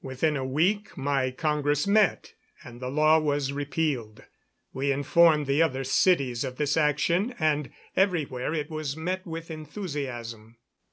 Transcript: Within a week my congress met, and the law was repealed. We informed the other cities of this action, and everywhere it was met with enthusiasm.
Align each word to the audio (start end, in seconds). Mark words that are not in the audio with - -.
Within 0.00 0.36
a 0.36 0.44
week 0.44 0.96
my 0.96 1.32
congress 1.32 1.88
met, 1.88 2.34
and 2.62 2.78
the 2.78 2.88
law 2.88 3.18
was 3.18 3.52
repealed. 3.52 4.22
We 4.72 4.92
informed 4.92 5.46
the 5.48 5.60
other 5.60 5.82
cities 5.82 6.44
of 6.44 6.54
this 6.54 6.76
action, 6.76 7.34
and 7.36 7.68
everywhere 7.96 8.54
it 8.54 8.70
was 8.70 8.96
met 8.96 9.26
with 9.26 9.50
enthusiasm. 9.50 10.58